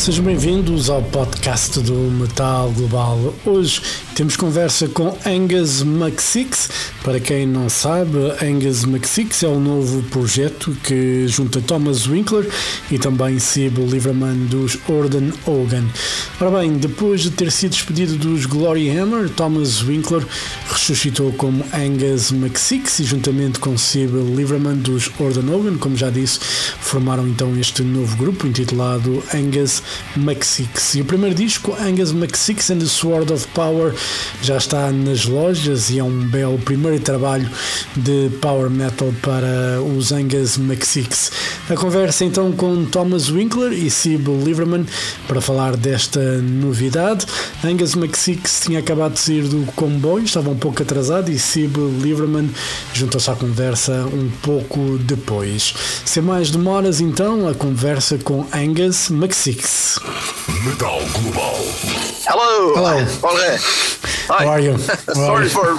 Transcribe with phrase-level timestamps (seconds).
[0.00, 3.18] Sejam bem-vindos ao podcast do Metal Global.
[3.44, 3.82] Hoje
[4.20, 6.68] temos conversa com Angus McSix.
[7.02, 12.46] Para quem não sabe, Angus McSix é o novo projeto que junta Thomas Winkler
[12.90, 15.86] e também Sib Liverman dos Orden Hogan.
[16.38, 20.22] Ora bem, depois de ter sido despedido dos Glory Hammer, Thomas Winkler
[20.70, 26.40] ressuscitou como Angus McSix e juntamente com Sib Liverman dos Orden Hogan, como já disse,
[26.80, 29.82] formaram então este novo grupo intitulado Angus
[30.14, 30.96] McSix.
[30.96, 33.94] E o primeiro disco, Angus McSix and the Sword of Power,
[34.42, 37.48] já está nas lojas e é um belo primeiro trabalho
[37.96, 41.30] de power metal para os Angus McSix.
[41.68, 44.86] A conversa então com Thomas Winkler e Sib Liverman
[45.28, 47.26] para falar desta novidade.
[47.64, 52.50] Angus McSix tinha acabado de sair do comboio, estava um pouco atrasado e Sib Liverman
[52.92, 55.74] juntou-se à conversa um pouco depois.
[56.04, 59.98] Sem mais demoras então, a conversa com Angus McSix.
[60.64, 61.56] Metal Global.
[62.26, 62.74] Hello.
[62.76, 63.20] Hello.
[63.20, 63.99] Jorge.
[64.28, 64.44] Hi.
[64.44, 64.78] How are you?
[64.78, 65.78] Sorry for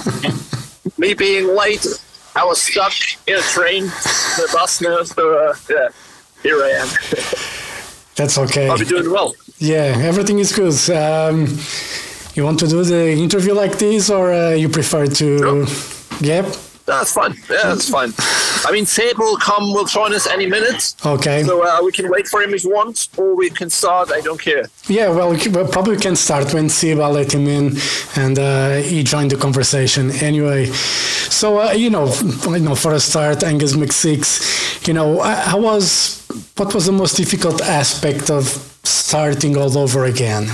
[0.98, 1.86] me being late.
[2.34, 2.92] I was stuck
[3.26, 5.88] in a train, the bus now, so uh, yeah,
[6.42, 6.88] here I am.
[8.16, 8.68] That's okay.
[8.68, 9.34] I'll be doing well.
[9.58, 10.74] Yeah, everything is good.
[10.90, 11.46] Um,
[12.34, 15.66] you want to do the interview like this, or uh, you prefer to?
[16.20, 16.46] Yep.
[16.98, 17.34] That's fine.
[17.50, 18.12] Yeah, that's fine.
[18.64, 20.94] I mean, Seb will come, will join us any minute.
[21.04, 21.42] Okay.
[21.42, 24.10] So uh, we can wait for him if you want, or we can start.
[24.12, 24.66] I don't care.
[24.86, 27.76] Yeah, well, we probably we can start when Siba let him in,
[28.16, 30.66] and uh, he joined the conversation anyway.
[30.66, 32.06] So uh, you know,
[32.46, 36.26] you know, for a start, Angus McSix, you know, how was
[36.56, 38.44] what was the most difficult aspect of
[38.84, 40.48] starting all over again?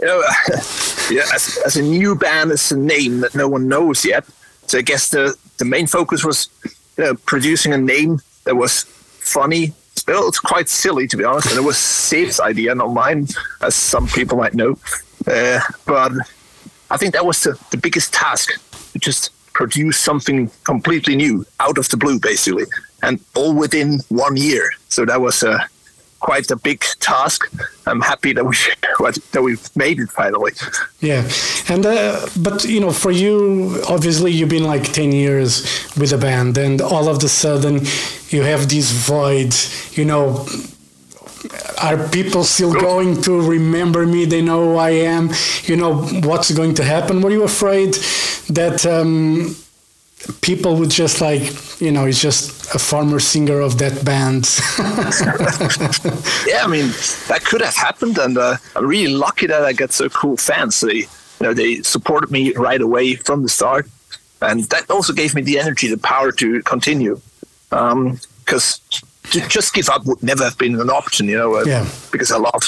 [0.00, 0.22] You know,
[1.10, 4.24] yeah, as, as a new band, it's a name that no one knows yet.
[4.66, 6.48] So I guess the, the main focus was
[7.26, 9.72] producing a name that was funny.
[9.96, 13.28] Still, it's quite silly to be honest, and it was Seeb's idea, not mine,
[13.60, 14.78] as some people might know.
[15.26, 16.12] Uh, but
[16.90, 18.50] I think that was the, the biggest task
[18.92, 22.64] to just produce something completely new out of the blue, basically,
[23.02, 24.72] and all within one year.
[24.88, 25.42] So that was
[26.22, 27.50] quite a big task.
[27.86, 28.56] I'm happy that we
[29.32, 30.52] that we've made it finally.
[31.00, 31.28] Yeah,
[31.68, 35.62] and uh, but you know, for you, obviously, you've been like ten years
[35.98, 37.80] with a band, and all of a sudden,
[38.28, 39.54] you have this void.
[39.98, 40.46] You know,
[41.82, 44.24] are people still going to remember me?
[44.24, 45.30] They know who I am.
[45.64, 45.92] You know
[46.28, 47.20] what's going to happen.
[47.20, 47.94] Were you afraid
[48.48, 48.86] that?
[48.86, 49.56] Um,
[50.40, 51.42] People would just like,
[51.80, 54.44] you know, he's just a former singer of that band.
[56.46, 56.88] Yeah, I mean
[57.28, 60.80] that could have happened, and uh, I'm really lucky that I got so cool fans.
[60.80, 61.06] They, you
[61.40, 63.86] know, they supported me right away from the start,
[64.40, 67.20] and that also gave me the energy, the power to continue.
[67.70, 68.80] Because
[69.30, 71.56] to just give up would never have been an option, you know.
[71.56, 71.86] uh, Yeah.
[72.10, 72.62] Because I love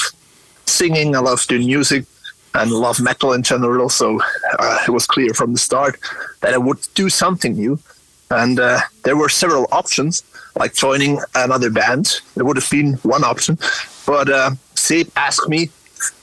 [0.66, 2.04] singing, I love doing music,
[2.54, 3.88] and love metal in general.
[3.88, 4.20] So
[4.58, 5.98] uh, it was clear from the start
[6.40, 7.78] that I would do something new.
[8.30, 10.22] And uh, there were several options,
[10.56, 12.20] like joining another band.
[12.34, 13.58] There would have been one option,
[14.06, 15.70] but uh, Seb asked me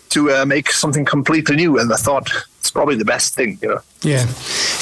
[0.09, 3.69] to uh, make something completely new, and I thought it's probably the best thing, you
[3.69, 3.79] know.
[4.01, 4.25] Yeah,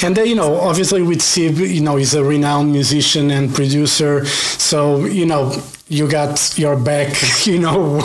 [0.02, 4.24] and uh, you know, obviously with Seeb, you know, he's a renowned musician and producer,
[4.26, 5.52] so you know,
[5.88, 7.14] you got your back,
[7.46, 8.00] you know,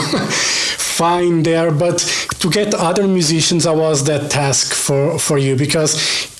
[0.97, 1.71] fine there.
[1.71, 1.99] But
[2.39, 5.55] to get other musicians, how was that task for for you?
[5.55, 5.91] Because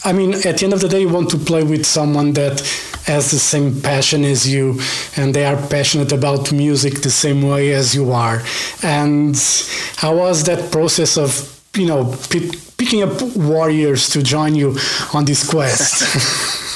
[0.05, 2.59] I mean, at the end of the day, you want to play with someone that
[3.05, 4.79] has the same passion as you,
[5.15, 8.41] and they are passionate about music the same way as you are.
[8.81, 9.35] And
[9.97, 14.77] how was that process of you know, pick, picking up warriors to join you
[15.13, 16.61] on this quest.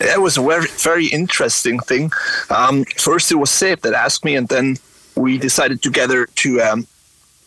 [0.00, 2.10] It was a very, very interesting thing.
[2.50, 4.76] Um, first, it was Seb that asked me, and then
[5.14, 6.86] we decided together to um,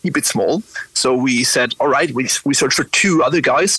[0.08, 0.62] keep it small.
[0.94, 3.72] So we said, all right, we, we searched for two other guys.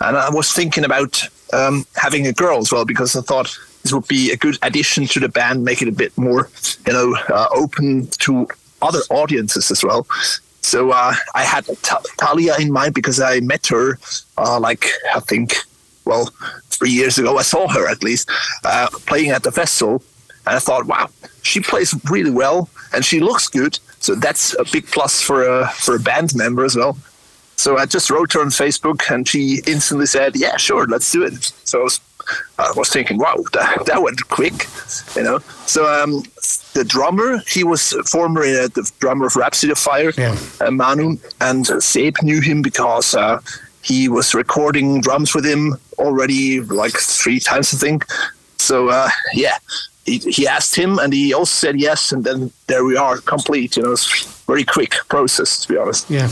[0.00, 1.22] And I was thinking about
[1.52, 3.48] um, having a girl as well, because I thought
[3.82, 6.48] this would be a good addition to the band, make it a bit more,
[6.86, 8.48] you know, uh, open to
[8.80, 10.06] other audiences as well.
[10.62, 13.98] So uh, I had Ta- Talia in mind because I met her,
[14.38, 15.56] uh, like, I think,
[16.06, 16.30] well,
[16.70, 17.36] three years ago.
[17.36, 18.30] I saw her at least
[18.64, 20.02] uh, playing at the festival,
[20.46, 21.10] and I thought, wow,
[21.42, 23.78] she plays really well and she looks good.
[24.04, 26.94] So that's a big plus for a for a band member as well.
[27.56, 31.22] So I just wrote her on Facebook, and she instantly said, "Yeah, sure, let's do
[31.24, 32.00] it." So I was,
[32.58, 34.66] I was thinking, "Wow, that, that went quick,"
[35.16, 35.38] you know.
[35.66, 36.22] So um,
[36.74, 40.36] the drummer, he was former uh, the drummer of Rhapsody of Fire, Yeah.
[40.60, 43.40] uh, Manu, and Seb knew him because uh,
[43.82, 48.04] he was recording drums with him already like three times, I think.
[48.58, 49.56] So uh, yeah,
[50.06, 53.76] he, he asked him, and he also said yes, and then there we are, complete.
[53.76, 56.10] You know, it's very quick process to be honest.
[56.10, 56.28] Yeah,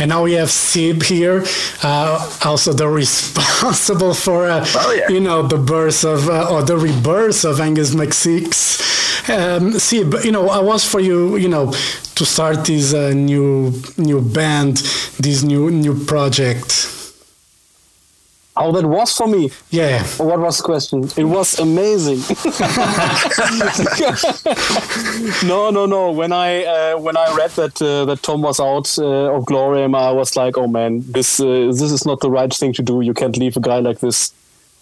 [0.00, 1.42] and now we have Seeb here,
[1.82, 5.08] uh, also the responsible for uh, Oh, yeah.
[5.08, 8.80] you know the birth of uh, or the rebirth of Angus McSix.
[9.28, 11.72] Um, Seeb, you know, I was for you, you know,
[12.14, 14.76] to start this uh, new new band,
[15.18, 16.92] this new new project.
[18.56, 19.50] How that was for me?
[19.70, 21.04] Yeah, What was the question?
[21.16, 22.20] It was amazing.
[25.46, 26.10] no, no, no.
[26.10, 29.98] When I uh, when I read that uh, that Tom was out uh, of Gloryhammer,
[29.98, 33.00] I was like, oh man, this uh, this is not the right thing to do.
[33.02, 34.32] You can't leave a guy like this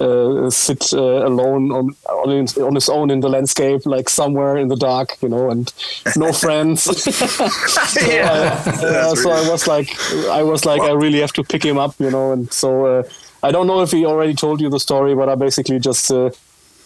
[0.01, 4.57] uh, sit uh, alone on on his, on his own in the landscape, like somewhere
[4.57, 5.73] in the dark, you know, and
[6.17, 6.83] no friends.
[7.03, 8.63] so, Yeah.
[8.67, 9.89] I, uh, so I was like,
[10.31, 13.03] I was like, I really have to pick him up, you know, and so uh,
[13.45, 16.31] I don't know if he already told you the story, but I basically just uh,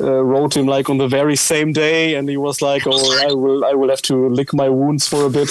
[0.01, 3.33] uh, wrote him like on the very same day, and he was like, "Oh, I
[3.33, 5.51] will, I will have to lick my wounds for a bit."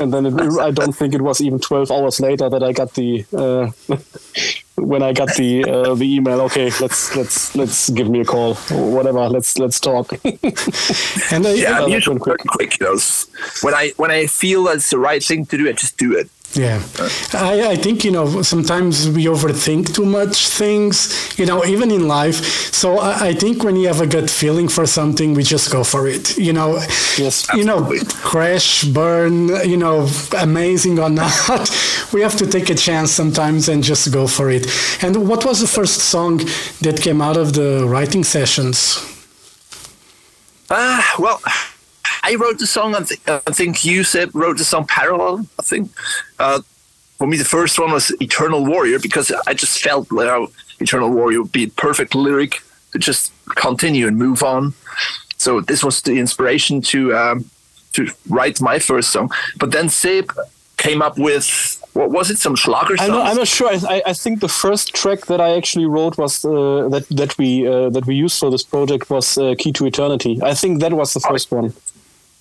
[0.00, 2.94] And then it, I don't think it was even twelve hours later that I got
[2.94, 3.70] the uh,
[4.76, 6.40] when I got the uh, the email.
[6.48, 8.54] Okay, let's let's let's give me a call,
[8.96, 9.28] whatever.
[9.28, 10.12] Let's let's talk.
[11.32, 12.40] and uh, Yeah, I'm usually quick.
[12.48, 12.80] quick.
[12.80, 12.98] You know,
[13.62, 16.28] when I when I feel that's the right thing to do, I just do it.
[16.54, 16.82] Yeah,
[17.32, 21.08] I, I think you know sometimes we overthink too much things,
[21.38, 22.44] you know, even in life.
[22.74, 25.82] So I, I think when you have a gut feeling for something, we just go
[25.82, 26.36] for it.
[26.36, 26.74] You know,
[27.16, 27.46] Yes.
[27.54, 27.90] you know,
[28.22, 30.08] crash, burn, you know,
[30.38, 31.70] amazing or not,
[32.12, 34.66] we have to take a chance sometimes and just go for it.
[35.02, 36.36] And what was the first song
[36.82, 38.98] that came out of the writing sessions?
[40.70, 41.40] Ah, well,
[42.22, 42.94] I wrote the song.
[42.94, 45.46] I, th- I think you said wrote the song parallel.
[45.58, 45.90] I think
[46.38, 46.60] uh,
[47.18, 50.48] for me the first one was Eternal Warrior because I just felt like how
[50.80, 54.74] Eternal Warrior would be a perfect lyric to just continue and move on.
[55.38, 57.50] So this was the inspiration to um,
[57.94, 59.30] to write my first song.
[59.56, 60.32] But then Seb
[60.76, 62.38] came up with what was it?
[62.38, 63.68] Some Schlager I'm not, I'm not sure.
[63.68, 67.66] I, I think the first track that I actually wrote was uh, that that we
[67.66, 70.92] uh, that we used for this project was uh, "Key to Eternity." I think that
[70.92, 71.74] was the first one,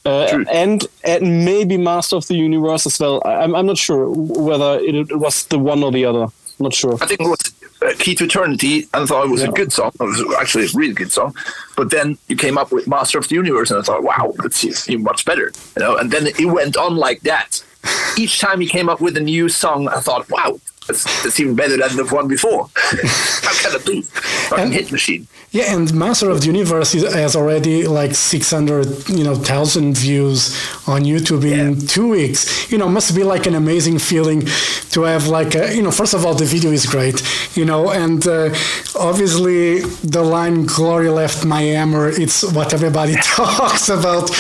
[0.06, 3.21] uh, and and maybe "Master of the Universe" as well.
[3.25, 6.27] I, I'm I'm not sure whether it, it was the one or the other.
[6.59, 6.98] Not sure.
[7.01, 9.74] I think it was uh, Key to Eternity, and I thought it was a good
[9.74, 9.92] song.
[10.00, 11.36] It was actually a really good song.
[11.75, 14.63] But then you came up with Master of the Universe, and I thought, wow, that's
[14.89, 15.51] even much better.
[15.75, 17.63] You know, and then it went on like that.
[18.18, 20.59] Each time he came up with a new song, I thought, wow,
[20.92, 22.70] that's, that's even better than the one before.
[22.76, 24.02] How can it be?
[24.02, 25.28] Fucking And- hit machine.
[25.54, 30.56] Yeah, and Master of the Universe is, has already like 600, you know, thousand views
[30.88, 31.88] on YouTube in Yeah.
[31.88, 32.71] two weeks.
[32.71, 34.48] You know, must be like an amazing feeling
[34.92, 37.21] to have like, a, you know, first of all, the video is great,
[37.57, 38.54] you know, and uh,
[38.98, 39.81] obviously
[40.16, 44.31] the line "Glory left my hammer." It's what everybody talks about.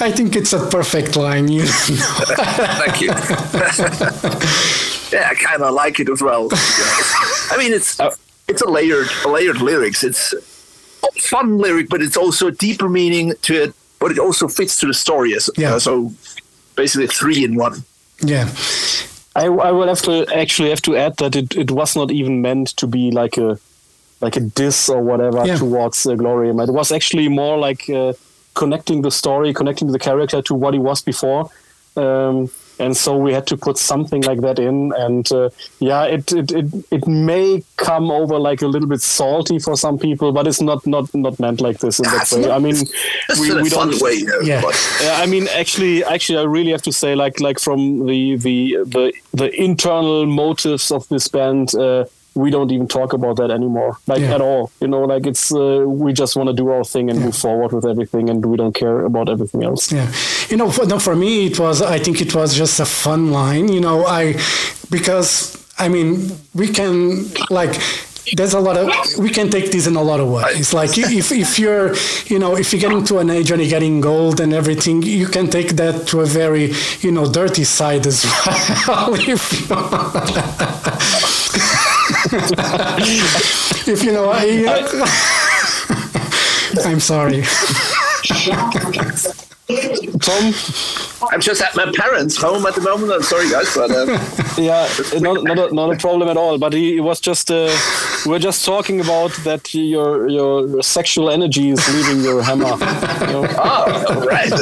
[0.00, 1.66] I think it's a perfect line, you know.
[2.82, 3.12] Thank you.
[5.12, 6.48] Yeah, I kind of like it as well.
[6.52, 7.98] I mean, it's
[8.48, 10.02] it's a layered a layered lyrics.
[10.04, 13.74] It's a fun lyric, but it's also a deeper meaning to it.
[13.98, 15.34] But it also fits to the story.
[15.34, 15.74] As, Yeah.
[15.74, 16.12] uh, so
[16.74, 17.84] basically, three in one.
[18.20, 18.48] yeah,
[19.34, 22.40] I, I will have to actually have to add that it, it was not even
[22.42, 23.58] meant to be like a
[24.20, 25.56] like a diss or whatever Yeah.
[25.58, 26.68] towards uh, Gloryhammer.
[26.68, 28.12] It was actually more like uh,
[28.54, 31.50] connecting the story, connecting the character to what he was before.
[31.96, 36.32] Um, and so we had to put something like that in, and uh, yeah, it,
[36.32, 40.46] it it it may come over like a little bit salty for some people, but
[40.46, 42.42] it's not not not meant like this in that That's way.
[42.42, 42.76] not- I mean,
[43.28, 44.12] That's we, in a we fun don't way.
[44.12, 44.62] You know, Yeah.
[45.02, 48.76] yeah, I mean, actually, actually, I really have to say, like, like from the the
[48.84, 52.04] the the internal motives of this band, uh,
[52.36, 54.34] we don't even talk about that anymore, like Yeah.
[54.36, 54.70] at all.
[54.80, 57.72] You know, like it's uh, we just want to do our thing and move forward
[57.72, 59.90] with everything, and we don't care about everything else.
[59.92, 60.08] Yeah,
[60.50, 61.80] you know, for, no, for me it was.
[61.96, 63.66] I think it was just a fun line.
[63.72, 64.34] You know, I
[64.90, 65.30] because
[65.78, 66.96] I mean we can
[67.50, 67.74] like.
[68.36, 68.88] There's a lot of
[69.24, 70.74] we can take this in a lot of ways.
[70.74, 71.94] Like if if you're
[72.26, 75.28] you know if you're getting to an age and you're getting old and everything, you
[75.28, 76.72] can take that to a very
[77.04, 78.24] you know dirty side as
[78.88, 79.14] well.
[82.36, 84.46] If you if you know, I,
[86.90, 87.42] I'm sorry.
[90.20, 90.54] Tom,
[91.32, 93.12] I'm just at my parents' home at the moment.
[93.12, 94.06] I'm sorry, guys, but uh,
[94.58, 94.88] yeah,
[95.18, 96.56] not not a, not a problem at all.
[96.58, 97.76] But he, he was just uh,
[98.26, 102.76] we're just talking about that your your sexual energy is leaving your hammer.
[103.26, 103.46] You know?
[103.58, 104.52] oh, right.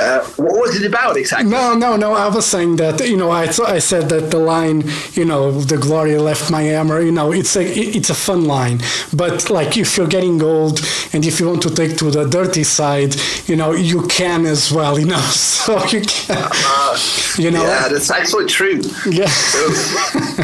[0.00, 1.50] Uh, what was it about exactly?
[1.50, 2.12] No, no, no.
[2.14, 5.76] I was saying that you know I I said that the line you know the
[5.76, 7.00] glory left my hammer.
[7.00, 8.80] You know it's a it's a fun line,
[9.12, 10.80] but like if you're getting old
[11.12, 14.72] and if you want to take to the dirty side, you know you can as
[14.72, 14.98] well.
[14.98, 16.36] You know, so you can.
[16.38, 16.98] Uh,
[17.36, 17.62] you know.
[17.62, 18.80] Yeah, that's actually true.
[19.08, 19.26] Yeah.
[19.26, 19.58] So,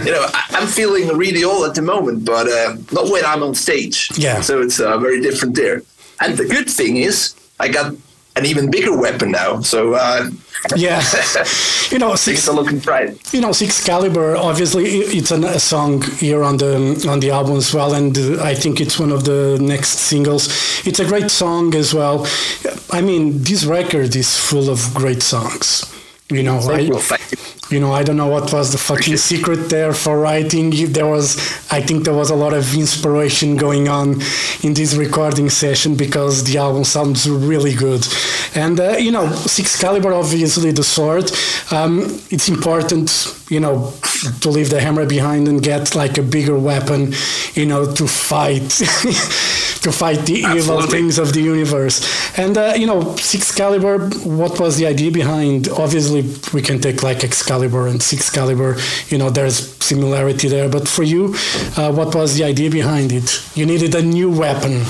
[0.04, 3.42] you know, I, am feeling really old at the moment, but uh, not when I'm
[3.42, 4.10] on stage.
[4.16, 4.40] Yeah.
[4.40, 5.82] So it's uh, very different there.
[6.20, 7.94] And the good thing is, I got
[8.36, 9.60] an even bigger weapon now.
[9.60, 10.28] So uh,
[10.76, 11.02] yeah,
[11.90, 13.32] you know, six looking bright.
[13.32, 14.36] You know, Sixcalibur.
[14.36, 18.54] Obviously, it's a song here on the on the album as well, and uh, I
[18.54, 20.48] think it's one of the next singles.
[20.86, 22.26] It's a great song as well.
[22.90, 25.84] I mean, this record is full of great songs.
[26.34, 26.88] You know, I,
[27.70, 30.70] you know, I don't know what was the fucking secret there for writing.
[30.92, 31.36] There was,
[31.70, 34.20] I think there was a lot of inspiration going on
[34.62, 38.06] in this recording session because the album sounds really good.
[38.54, 41.30] And, uh, you know, Sixcalibur, obviously the sword.
[41.70, 43.92] Um, it's important, you know,
[44.40, 47.14] to leave the hammer behind and get like a bigger weapon,
[47.54, 48.82] you know, to fight.
[49.84, 50.58] to fight the Absolutely.
[50.58, 51.96] evil things of the universe.
[52.38, 53.00] And uh, you know,
[53.32, 53.98] Sixcalibur.
[54.26, 55.68] What was the idea behind?
[55.68, 56.22] Obviously,
[56.52, 58.70] we can take like Excalibur and Sixcalibur.
[59.12, 60.68] You know, there's similarity there.
[60.68, 61.34] But for you,
[61.76, 63.28] uh, what was the idea behind it?
[63.54, 64.82] You needed a new weapon.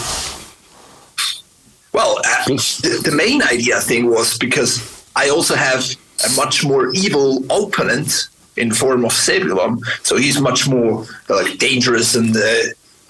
[1.93, 4.73] Well, uh, the, the main idea thing was because
[5.17, 5.85] I also have
[6.27, 9.79] a much more evil opponent in form of Sebulon.
[10.03, 12.41] So he's much more like dangerous and uh,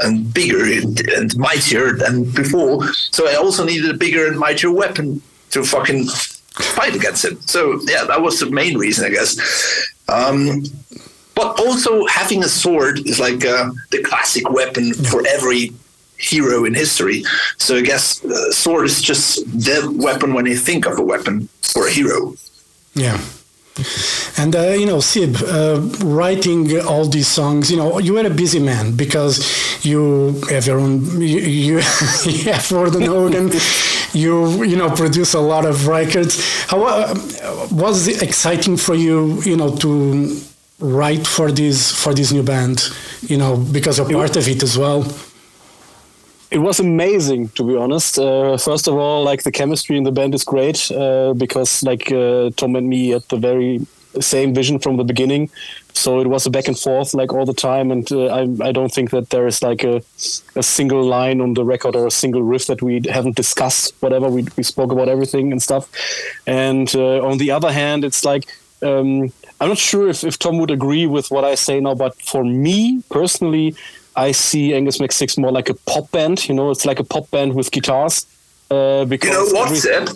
[0.01, 2.87] and bigger and mightier than before.
[3.11, 7.41] So I also needed a bigger and mightier weapon to fucking fight against him.
[7.43, 9.39] So yeah, that was the main reason, I guess.
[10.09, 10.65] Um,
[11.35, 15.73] but also having a sword is like uh, the classic weapon for every
[16.17, 17.25] hero in history.
[17.59, 21.49] So I guess uh, sword is just the weapon when you think of a weapon
[21.63, 22.35] for a hero.
[22.95, 23.21] Yeah.
[24.37, 28.31] And uh, you know, Seeb, uh, writing all these songs, you know, you were a
[28.31, 31.75] busy man because you have your own, you, you,
[32.25, 33.51] you have Orden Ogan,
[34.13, 36.67] you you know produce a lot of records.
[36.67, 37.15] How uh,
[37.71, 40.37] was it exciting for you, you know, to
[40.81, 42.89] write for this for this new band,
[43.23, 45.07] you know, because you're part of it as well?
[46.51, 48.19] It was amazing to be honest.
[48.19, 52.11] Uh, first of all like the chemistry in the band is great uh, because like
[52.13, 53.81] uh, tom and me at the very
[54.21, 55.51] same vision from the beginning
[55.93, 58.73] so it was a back and forth like all the time and uh, I, I
[58.73, 60.03] don't think that there is like a,
[60.57, 64.29] a single line on the record or a single riff that we haven't discussed whatever
[64.29, 65.91] we, we spoke about everything and stuff
[66.47, 68.45] and uh, on the other hand it's like
[68.83, 72.15] um, i'm not sure if, if tom would agree with what i say now but
[72.21, 73.75] for me personally
[74.17, 76.49] I see Angus McSix more like a pop band.
[76.49, 78.27] You know, it's like a pop band with guitars.
[78.71, 80.09] Uh, because you know what, Seb?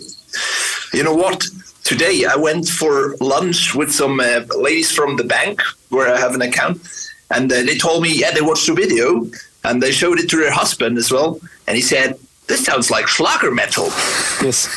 [0.93, 1.45] You know what?
[1.83, 6.33] Today I went for lunch with some uh, ladies from the bank where I have
[6.33, 6.81] an account,
[7.31, 9.29] and uh, they told me, yeah, they watched the video
[9.63, 12.17] and they showed it to their husband as well, and he said,
[12.49, 13.85] this sounds like Schlager metal.
[14.41, 14.67] Yes.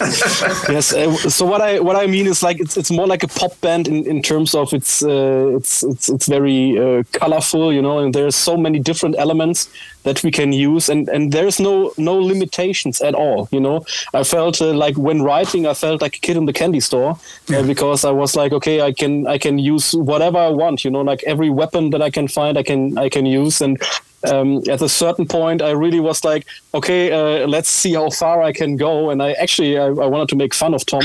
[0.68, 0.92] yes.
[0.94, 3.60] Uh, so what I what I mean is like it's it's more like a pop
[3.60, 7.98] band in, in terms of it's uh, it's it's it's very uh, colorful, you know,
[7.98, 9.68] and there's so many different elements
[10.04, 13.84] that we can use, and and there's no no limitations at all, you know.
[14.14, 17.10] I felt uh, like when writing, I felt like a kid in the candy store
[17.10, 17.16] uh,
[17.48, 17.62] yeah.
[17.62, 21.02] because I was like, okay, I can I can use whatever I want, you know,
[21.02, 23.78] like every weapon that I can find, I can I can use, and
[24.24, 28.42] um, at a certain point, I really was like, okay, uh, let's see how far
[28.42, 29.10] I can go.
[29.10, 31.02] And I actually I, I wanted to make fun of Tom,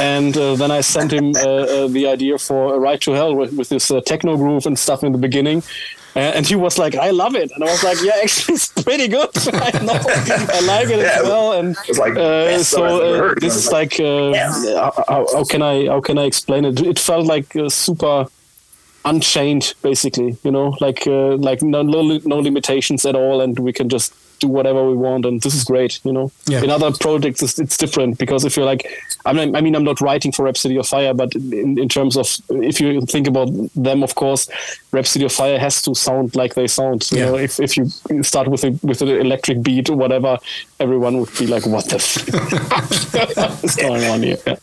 [0.00, 3.34] and uh, then I sent him uh, uh the idea for a ride to hell
[3.34, 5.62] with, with this uh, techno groove and stuff in the beginning.
[6.16, 9.06] And he was like, "I love it," and I was like, "Yeah, actually, it's pretty
[9.06, 9.30] good.
[9.52, 13.96] I know, I like it yeah, as well." And like uh, so this is like,
[13.98, 16.80] how, how, can I how can I explain it?
[16.80, 18.26] It felt like super
[19.04, 23.72] unchained basically you know like uh, like no, no no limitations at all and we
[23.72, 26.62] can just do whatever we want and this is great you know yeah.
[26.62, 28.86] in other projects it's, it's, different because if you're like
[29.26, 32.16] I mean, I mean i'm not writing for rhapsody of fire but in, in terms
[32.16, 34.48] of if you think about them of course
[34.92, 37.24] rhapsody of fire has to sound like they sound you yeah.
[37.26, 37.86] know if, if you
[38.22, 40.38] start with a with an electric beat or whatever
[40.78, 44.56] everyone would be like what the f- is going on here yeah.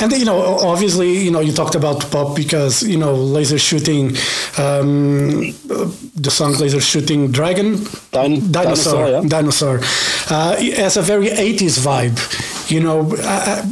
[0.00, 4.08] and you know obviously you know you talked about pop because you know laser shooting
[4.58, 5.52] um,
[6.16, 7.76] the song laser shooting dragon
[8.12, 9.28] Din- dinosaur dinosaur, yeah.
[9.28, 9.80] dinosaur.
[10.28, 12.18] Uh, has a very 80s vibe.
[12.70, 13.62] You know, uh,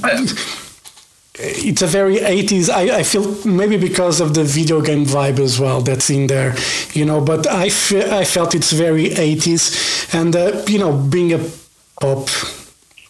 [1.39, 2.69] it's a very 80s.
[2.69, 6.57] I, I feel maybe because of the video game vibe as well that's in there,
[6.95, 10.13] you know, but I, fe- I felt it's very 80s.
[10.15, 11.39] And, uh, you know, being a
[12.01, 12.29] pop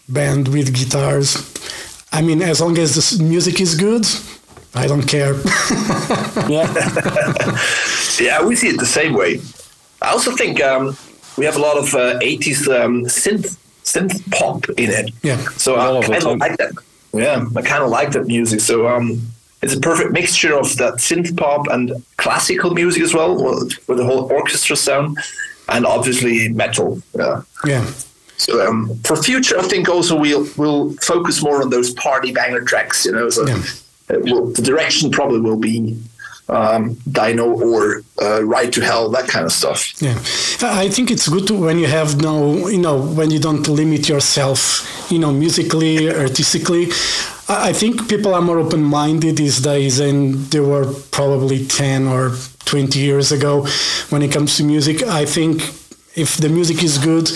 [0.08, 1.36] band with guitars,
[2.12, 4.06] I mean, as long as the music is good,
[4.74, 5.34] I don't care.
[6.48, 6.66] Yeah.
[8.20, 9.40] Yeah, we see it the same way.
[10.02, 10.96] I also think um,
[11.36, 13.56] we have a lot of uh, 80s um, synth
[13.92, 15.10] synth pop in it.
[15.22, 15.38] Yeah.
[15.56, 16.72] So A I kind of like that.
[17.12, 18.60] Yeah, I kind of like that music.
[18.60, 19.06] So um,
[19.62, 23.98] it's a perfect mixture of that synth pop and classical music as well, with with
[23.98, 25.16] the whole orchestra sound,
[25.68, 27.00] and obviously metal.
[27.16, 27.42] Yeah.
[27.64, 27.84] yeah.
[28.36, 32.62] So um, for future, I think also we'll we'll focus more on those party banger
[32.62, 33.04] tracks.
[33.06, 33.62] You know, so Yeah.
[34.10, 35.96] uh, will the direction probably will be
[36.48, 40.00] um, Dino or uh, Ride to Hell, that kind of stuff.
[40.00, 40.18] Yeah,
[40.62, 44.60] I think it's good when you have no, you know, when you don't limit yourself,
[45.10, 46.86] you know, musically, artistically.
[47.48, 52.32] I I think people are more open-minded these days than they were probably ten or
[52.64, 53.66] twenty years ago.
[54.10, 55.62] When it comes to music, I think
[56.14, 57.30] if the music is good,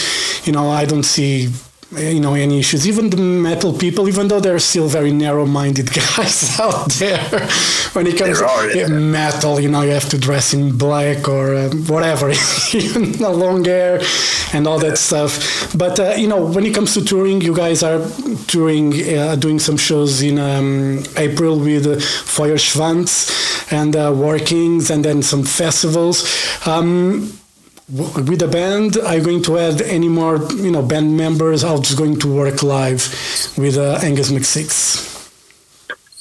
[0.45, 1.51] you know, I don't see.
[1.97, 2.87] You know any issues?
[2.87, 7.23] Even the metal people, even though they're still very narrow-minded guys out there,
[7.93, 8.87] when it comes are, to yeah.
[8.89, 12.31] metal, you know, you have to dress in black or uh, whatever,
[12.75, 14.01] even the long hair
[14.55, 15.77] and all that stuff.
[15.77, 18.01] But uh, you know, when it comes to touring, you guys are
[18.47, 25.05] touring, uh, doing some shows in um, April with uh, Feuerschwanz and uh, Warkings, and
[25.05, 26.25] then some festivals.
[26.67, 27.33] Um,
[27.89, 31.63] with the band, are you going to add any more, you know, band members?
[31.63, 33.03] How's it going to work live
[33.59, 35.09] with uh, Angus McSix?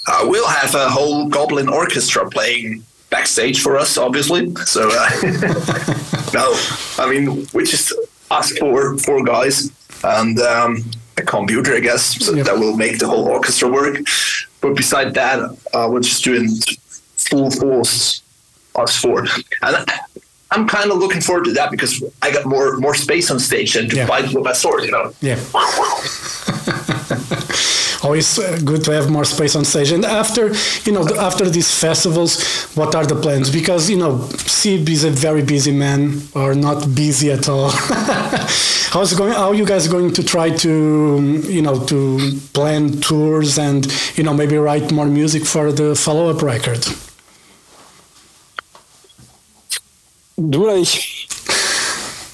[0.08, 4.54] Uh, we'll have a whole Goblin orchestra playing backstage for us, obviously.
[4.65, 5.10] So, uh,
[6.34, 6.54] no,
[6.97, 7.93] I mean, we just
[8.32, 9.71] ask for four guys
[10.04, 10.84] and um,
[11.17, 12.43] a computer, I guess, so Yeah.
[12.43, 13.97] that will make the whole orchestra work.
[14.62, 15.39] But beside that,
[15.74, 16.50] uh, we're just doing
[17.17, 18.24] full force,
[18.76, 19.28] us four.
[19.62, 19.86] And
[20.54, 23.76] I'm kind of looking forward to that because I got more more space on stage
[23.78, 24.08] and to Yeah.
[24.08, 25.14] fight with my sword, you know.
[25.22, 25.40] Yeah.
[28.04, 29.92] Always uh, good to have more space on stage.
[29.92, 30.48] And after,
[30.86, 32.42] you know, after these festivals,
[32.76, 33.52] what are the plans?
[33.52, 34.14] Because you know,
[34.58, 37.70] Seeb is a very busy man, or not busy at all.
[38.94, 39.34] How's going?
[39.34, 40.70] How are you guys going to try to,
[41.48, 43.86] you know, to plan tours and
[44.18, 46.84] you know maybe write more music for the follow-up record?
[50.49, 50.86] Do I?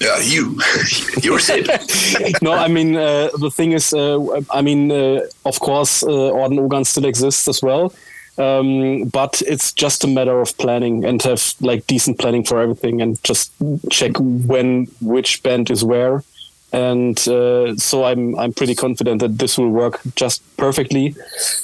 [0.00, 0.58] Yeah, you,
[1.22, 1.68] you're Sid.
[2.42, 6.58] no, I mean uh, the thing is, uh, I mean, uh, of course, uh, Orden
[6.58, 7.92] Ogan still exists as well,
[8.38, 13.02] um, but it's just a matter of planning and have like decent planning for everything
[13.02, 13.52] and just
[13.90, 16.22] check when which band is where.
[16.72, 21.16] And uh, so I'm I'm pretty confident that this will work just perfectly.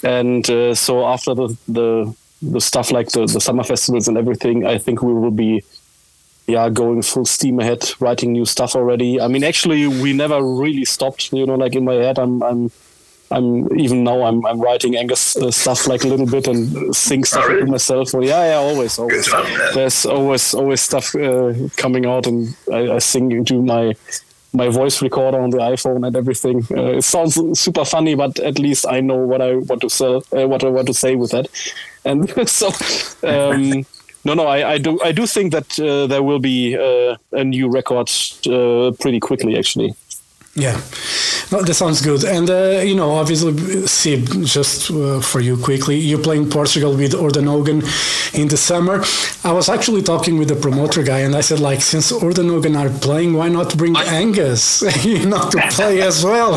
[0.03, 4.67] And uh, so after the the the stuff like the, the summer festivals and everything,
[4.67, 5.63] I think we will be
[6.47, 9.21] yeah, going full steam ahead, writing new stuff already.
[9.21, 11.33] I mean, actually, we never really stopped.
[11.33, 12.71] You know, like in my head, I'm, I'm,
[13.31, 17.25] I'm even now I'm, I'm writing Angus uh, stuff like a little bit and sing
[17.25, 17.61] stuff Oh, really?
[17.65, 18.13] to myself.
[18.13, 19.31] Well, yeah, yeah, always, always.
[19.33, 19.75] man.
[19.75, 23.95] There's always, always stuff uh, coming out, and I, I sing into my
[24.57, 26.65] my voice recorder on the iPhone and everything.
[26.71, 30.23] Uh, it sounds super funny, but at least I know what I want to sell,
[30.33, 31.49] uh, what I want to say with that.
[32.05, 32.69] And so,
[33.27, 33.85] um,
[34.25, 37.45] no, no, I, I do, I do think that uh, there will be uh, a
[37.45, 38.11] new record
[38.47, 39.95] uh, pretty quickly, actually.
[40.57, 40.81] Yeah,
[41.51, 42.23] no, that sounds good.
[42.23, 47.13] And uh, you know, obviously, Seeb, just uh, for you quickly, you're playing Portugal with
[47.13, 47.83] Orden Ogan
[48.35, 49.03] in the summer.
[49.43, 52.77] I was actually talking with the promoter guy, and I said, like, since Orden Ogan
[52.77, 56.53] are playing, why not bring Angus, you know, to play as well?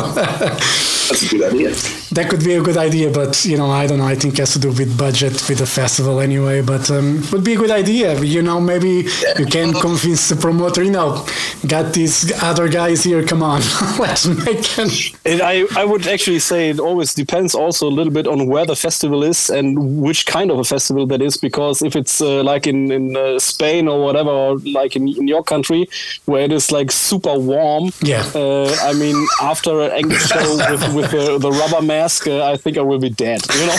[1.08, 1.70] That's a good idea.
[2.12, 4.06] that could be a good idea, but you know, I don't know.
[4.06, 6.60] I think it has to do with budget with the festival anyway.
[6.62, 8.20] But um, would be a good idea.
[8.20, 9.08] You know, maybe
[9.38, 10.82] you can convince the promoter.
[10.82, 11.26] You know,
[11.66, 13.24] got these other guys here.
[13.24, 13.62] Come on,
[13.98, 14.88] let's make an.
[15.24, 18.66] It, I, I would actually say it always depends also a little bit on where
[18.66, 21.36] the festival is and which kind of a festival that is.
[21.36, 25.28] Because if it's uh, like in, in uh, Spain or whatever, or like in, in
[25.28, 25.88] your country
[26.26, 28.24] where it is like super warm, Yeah.
[28.34, 32.56] uh, I mean, after an English show with, with the, the rubber mask, uh, I
[32.56, 33.76] think I will be dead, you know?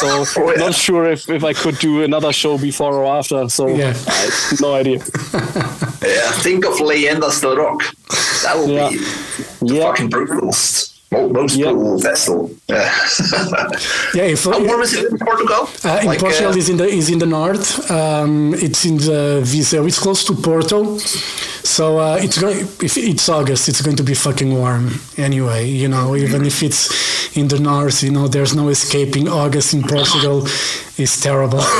[0.00, 0.56] So, Oh, yeah.
[0.66, 3.48] not sure if, if I could do another show before or after.
[3.48, 3.94] So, Yeah.
[4.06, 4.98] I, no idea.
[6.02, 7.82] Yeah, think of Leyendas del Rock.
[8.42, 8.90] That will Yeah.
[8.90, 9.06] be the
[9.60, 9.82] Yeah.
[9.82, 10.52] fucking brutal.
[11.12, 11.72] Mo- Most Yeah.
[11.72, 12.50] brutal festival.
[12.68, 12.94] Yeah.
[14.14, 15.68] Yeah, if, How warm is it in Portugal?
[15.84, 17.90] Uh, in Like, Portugal uh, is in the is in the north.
[17.90, 19.86] Um, it's in the Viseu.
[19.86, 20.98] It's close to Porto,
[21.74, 22.58] so uh, it's going.
[22.88, 25.68] If it's August, it's going to be fucking warm anyway.
[25.82, 26.82] You know, even if it's
[27.36, 29.28] in the north, you know, there's no escaping.
[29.28, 30.46] August in Portugal
[30.98, 31.64] is terrible.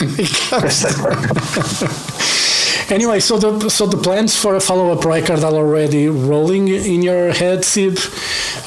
[2.90, 6.68] Because- Anyway, so the so the plans for a follow up record are already rolling
[6.68, 7.98] in your head, Seeb.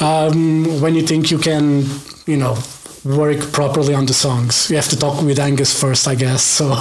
[0.02, 1.86] Um, when you think you can,
[2.26, 2.58] you know,
[3.04, 6.42] work properly on the songs, you have to talk with Angus first, I guess.
[6.44, 6.72] So.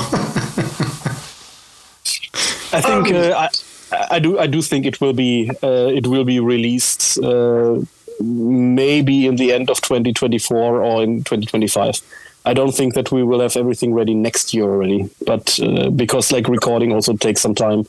[2.75, 3.49] I think Um, uh,
[3.93, 7.77] I, I do I do think it will be uh, it will be released uh,
[8.21, 12.01] maybe in the end of 2024 or in 2025.
[12.45, 16.33] I don't think that we will have everything ready next year already, but uh, because
[16.33, 17.85] like recording also takes some time.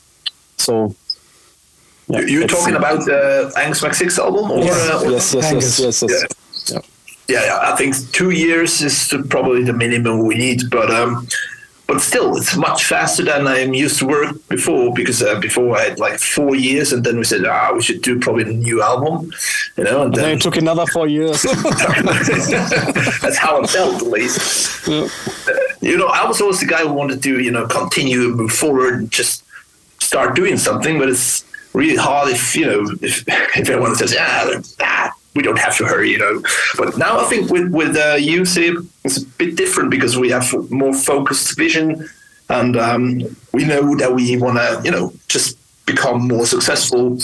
[0.58, 0.94] So
[2.08, 4.50] yeah, You- You're talking about the Angus McSix album?
[4.50, 4.90] Or, Yes.
[4.90, 5.80] uh, or- yes yes Angus.
[5.80, 6.24] yes yes, yes.
[6.72, 6.78] Yeah.
[7.28, 11.26] yeah, yeah, I think two years is probably the minimum we need, but um,
[11.94, 14.92] but still, it's much faster than I'm used to work before.
[14.92, 18.02] Because uh, before I had like four years, and then we said, ah, we should
[18.02, 19.30] do probably a new album,
[19.76, 20.02] you know.
[20.02, 21.42] And And then then it took another four years.
[23.22, 24.88] that's how I felt, at least.
[24.88, 25.08] Yeah.
[25.80, 28.94] You know, I was always the guy who wanted to, you know, continue move forward,
[28.94, 29.44] and just
[30.00, 30.98] start doing something.
[30.98, 35.58] But it's really hard if you know if if everyone says, ah, ah we don't
[35.58, 36.42] have to hurry, you know.
[36.76, 40.30] But now I think with with uh, you, Seeb, it's a bit different because we
[40.30, 42.08] have more focused vision,
[42.48, 43.20] and um,
[43.52, 47.18] we know that we want to, you know, just become more successful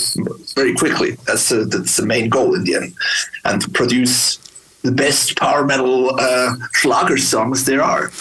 [0.55, 1.11] very quickly.
[1.25, 2.93] That's uh, that's the main goal in the end,
[3.45, 4.37] and produce
[4.83, 8.11] the best power metal uh, Schlager songs there are.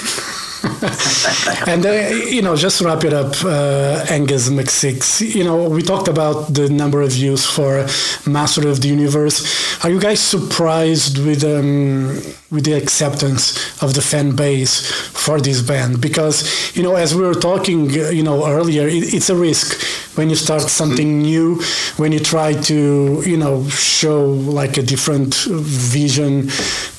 [1.66, 1.92] And uh,
[2.29, 5.20] you know, just to wrap it up, uh, Angus McSix.
[5.20, 7.87] You know, we talked about the number of views for
[8.27, 9.85] Master of the Universe.
[9.85, 12.09] Are you guys surprised with um,
[12.51, 16.01] with the acceptance of the fan base for this band?
[16.01, 16.44] Because
[16.77, 19.83] you know, as we were talking, uh, you know, earlier, it, it's a risk
[20.16, 21.61] when you start something new,
[21.96, 26.49] when you try to, you know, show like a different vision,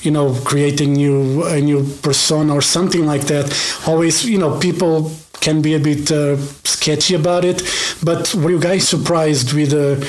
[0.02, 3.51] you know, creating new a new persona or something like that.
[3.86, 5.10] Always, you know, people
[5.40, 7.62] can be a bit uh, sketchy about it.
[8.02, 10.04] But were you guys surprised with, uh,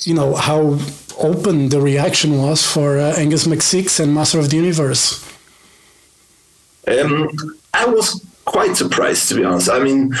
[0.00, 0.78] you know, how
[1.18, 5.24] open the reaction was for uh, Angus McSix and Master of the Universe?
[6.86, 7.28] Um,
[7.72, 9.70] I was quite surprised, to be honest.
[9.70, 10.12] I mean,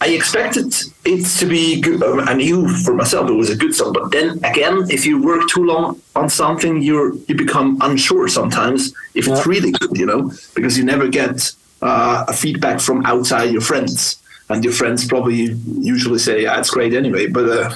[0.00, 2.02] I expected it to be good.
[2.02, 5.22] um, I knew for myself it was a good song, but then again, if you
[5.22, 10.06] work too long on something, you're you become unsure sometimes if it's really good, you
[10.06, 14.16] know, because you never get uh, feedback from outside your friends.
[14.48, 17.70] And your friends probably usually say, "Yeah, it's great anyway." But uh,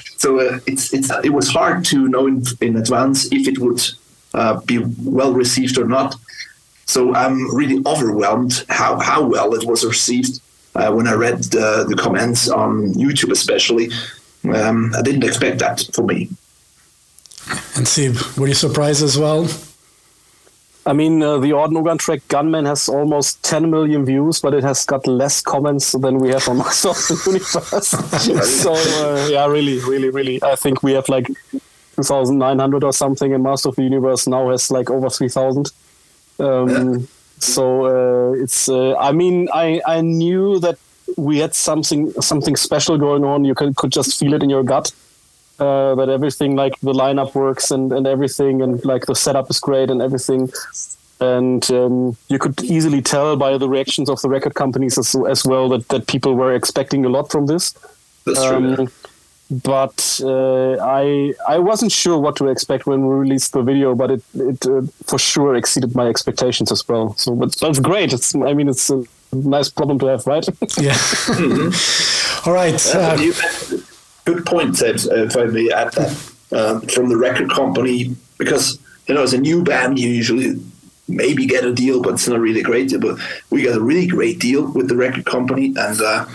[0.16, 3.82] so uh, it's it's it was hard to know in, in advance if it would
[4.32, 6.16] uh, be well received or not.
[6.90, 10.40] So I'm really overwhelmed how, how well it was received
[10.74, 13.90] uh, when I read the, the comments on YouTube, especially.
[14.52, 16.30] Um, I didn't expect that for me.
[17.76, 19.48] And Seeb, were you surprised as well?
[20.90, 24.64] I mean, uh, the Orden Ogan track Gunman has almost 10 million views, but it
[24.64, 27.90] has got less comments than we have on Master of the Universe.
[28.62, 30.42] so, uh, yeah, really, really, really.
[30.42, 31.28] I think we have like
[31.94, 35.70] 2,900 or something, and Master of the Universe now has like over 3,000.
[36.40, 37.06] Um,
[37.40, 38.68] So uh, it's.
[38.68, 40.76] Uh, I mean, I I knew that
[41.16, 43.46] we had something something special going on.
[43.46, 44.92] You could could just feel it in your gut.
[45.60, 49.60] Uh, that everything like the lineup works and, and everything and like the setup is
[49.60, 50.48] great and everything
[51.20, 55.44] and um, you could easily tell by the reactions of the record companies as, as
[55.44, 57.74] well that, that people were expecting a lot from this
[58.24, 58.56] That's true.
[58.56, 58.88] um,
[59.50, 64.08] but uh, I I wasn't sure what to expect when we released the video, but
[64.12, 67.14] it it uh, for sure exceeded my expectations as well.
[67.16, 68.12] So but that's great.
[68.12, 70.46] It's I mean it's a nice problem to have, right?
[70.78, 70.96] Yeah.
[72.46, 72.80] All right.
[72.94, 73.82] Uh, you-
[74.32, 79.14] good point, uh, if I may add that, um, from the record company, because, you
[79.14, 80.60] know, as a new band, you usually
[81.08, 83.00] maybe get a deal, but it's not really great deal.
[83.00, 83.18] But
[83.50, 85.66] we got a really great deal with the record company.
[85.76, 86.26] And uh,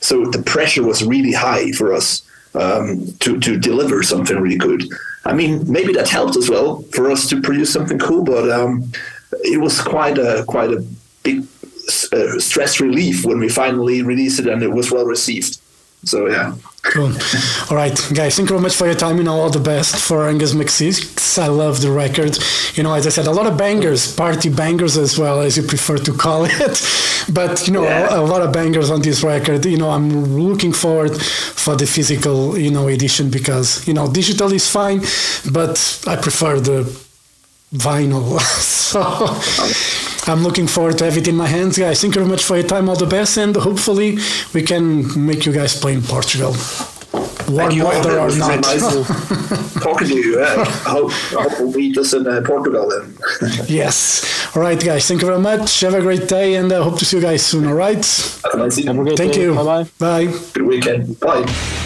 [0.00, 2.22] so the pressure was really high for us
[2.54, 4.84] um, to, to deliver something really good.
[5.24, 8.92] I mean, maybe that helped as well for us to produce something cool, but um,
[9.42, 10.84] it was quite a, quite a
[11.22, 11.46] big
[12.12, 15.58] uh, stress relief when we finally released it and it was well received.
[16.04, 16.54] So, yeah.
[16.82, 17.12] Cool.
[17.70, 19.16] All right, guys, thank you very much for your time.
[19.16, 21.38] You know, all the best for Angus McSix.
[21.38, 22.38] I love the record.
[22.74, 25.62] You know, as I said, a lot of bangers, party bangers as well, as you
[25.62, 26.82] prefer to call it.
[27.32, 28.14] But, you know, Yeah.
[28.16, 29.64] a, a lot of bangers on this record.
[29.64, 34.52] You know, I'm looking forward for the physical, you know, edition because, you know, digital
[34.52, 35.00] is fine,
[35.52, 36.82] but I prefer the
[37.72, 38.38] vinyl.
[38.60, 39.40] so oh.
[40.26, 42.00] I'm looking forward to have it in my hands, guys.
[42.00, 42.88] Thank you very much for your time.
[42.88, 44.18] All the best, and hopefully
[44.54, 46.54] we can make you guys play in Portugal.
[47.48, 47.84] warm you.
[47.84, 48.60] weather or was not.
[48.62, 48.80] nice
[49.82, 50.40] talking to you.
[50.40, 53.16] Uh, I hope, I hope we'll meet us in uh, Portugal then.
[53.68, 54.56] yes.
[54.56, 55.06] All right, guys.
[55.06, 55.80] Thank you very much.
[55.80, 57.66] Have a great day, and I hope to see you guys soon.
[57.66, 58.04] All right.
[58.44, 59.42] Have a nice Have a great Thank day.
[59.42, 59.54] you.
[59.54, 59.84] Bye bye.
[59.98, 60.38] Bye.
[60.54, 61.20] Good weekend.
[61.20, 61.82] Bye.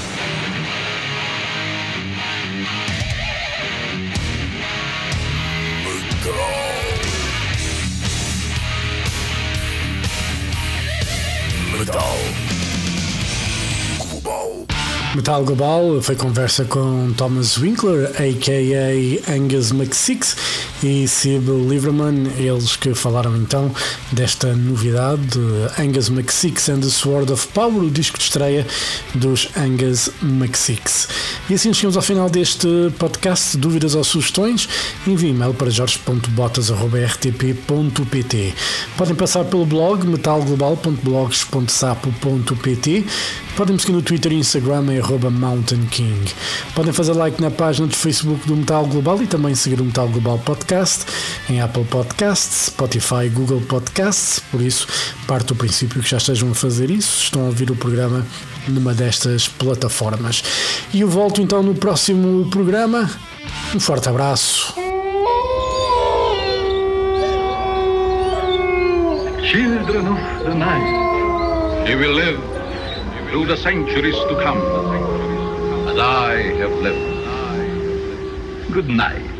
[15.29, 19.31] Metal Global foi conversa com Thomas Winkler, a.k.a.
[19.31, 20.35] Angus McSix
[20.83, 23.71] e Sib Liverman, eles que falaram então
[24.13, 25.41] desta novidade,
[25.79, 28.67] Angus McSix and the Sword of Power, o disco de estreia
[29.15, 31.09] dos Angus McSix.
[31.51, 33.57] E assim chegamos ao final deste podcast.
[33.57, 34.69] Dúvidas ou sugestões?
[35.07, 38.55] Envie e-mail para jorge.botas.rtp.pt
[38.97, 43.05] Podem passar pelo blog metalglobal.blogs.sapo.pt
[43.59, 46.31] Podem me seguir no Twitter e Instagram em Mountain King.
[46.77, 50.09] Podem fazer like na página do Facebook do Metal Global e também seguir o Metal
[50.09, 50.39] Global
[50.69, 51.07] Podcast
[51.49, 54.39] em Apple Podcasts, Spotify, Google Podcasts.
[54.51, 54.87] Por isso,
[55.27, 58.23] parto do princípio que já estejam a fazer isso, estão a ouvir o programa
[58.69, 60.45] numa destas plataformas.
[60.93, 63.11] E eu volto então no próximo programa.
[63.75, 64.75] Um forte abraço.
[69.51, 72.39] Children of the night, you will live
[73.31, 74.61] through the centuries to come,
[75.89, 77.09] as I have lived.
[78.71, 79.38] Good night.